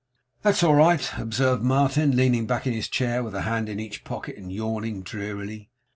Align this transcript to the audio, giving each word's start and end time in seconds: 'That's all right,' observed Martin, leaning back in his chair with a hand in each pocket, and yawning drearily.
'That's 0.41 0.63
all 0.63 0.73
right,' 0.73 1.11
observed 1.19 1.61
Martin, 1.61 2.17
leaning 2.17 2.47
back 2.47 2.65
in 2.65 2.73
his 2.73 2.87
chair 2.89 3.21
with 3.23 3.35
a 3.35 3.41
hand 3.43 3.69
in 3.69 3.79
each 3.79 4.03
pocket, 4.03 4.35
and 4.35 4.51
yawning 4.51 5.03
drearily. 5.03 5.69